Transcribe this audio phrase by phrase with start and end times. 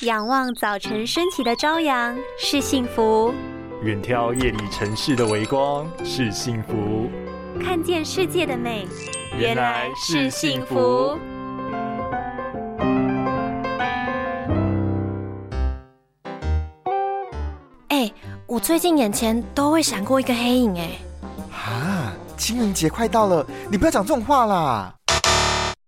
[0.00, 3.32] 仰望早晨升起的朝阳是幸福，
[3.82, 7.08] 远眺夜里城市的微光是幸福，
[7.62, 8.88] 看见世界的美
[9.38, 11.16] 原来是幸福。
[17.88, 18.12] 哎，
[18.48, 20.90] 我最近眼前都会闪过一个黑影，哎，
[21.52, 24.92] 啊，清明节快到了，你不要讲这种话啦。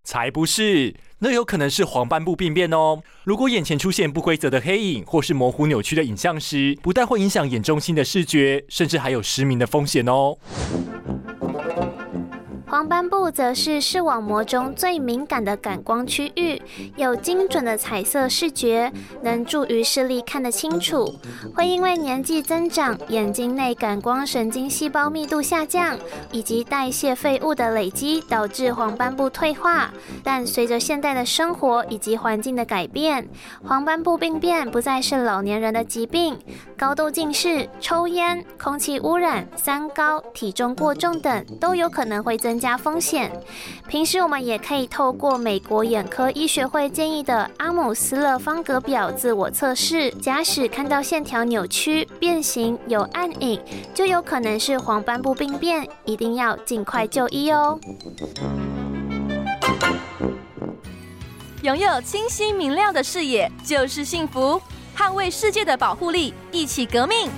[0.04, 3.00] 才不是，那有可能是黄斑部病变哦。
[3.24, 10.36] 如果眼前出现不规则的黑影或是模糊扭曲的影像时，不但会影响眼中心的视觉，甚至还有失明的风险哦。
[12.76, 16.60] 黄斑部则是视网膜中最敏感的感光区域，
[16.96, 21.18] 有精准的彩色视觉，能助于视力看得清楚。
[21.54, 25.96] 会因为年纪增长、眼睛内感光神经细胞密度下降，
[26.30, 29.90] 以及代谢废物的累积，导致黄斑部退化。
[30.22, 33.26] 但随着现代的生活以及环境的改变，
[33.64, 36.36] 黄斑部病变不再是老年人的疾病。
[36.78, 43.32] 高度近视、抽烟、空气污染、三高、体重过重等，都有可能会增加风险。
[43.88, 53.58] 平时我们也可以透过美国眼科医学会建议的阿姆斯勒方格表自我测试，假使看到线条扭曲、变形、有暗影，
[53.94, 57.80] 就有可能是黄斑部病变，一定要尽快就医哦。
[61.62, 64.60] 拥有清晰明亮的视野就是幸福。
[64.96, 67.30] 捍卫世界的保护力，一起革命。